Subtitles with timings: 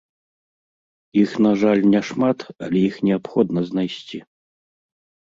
[1.23, 4.17] Іх, на жаль, няшмат, але іх неабходна знайсці.